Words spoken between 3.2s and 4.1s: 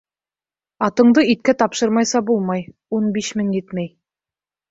мең етмәй.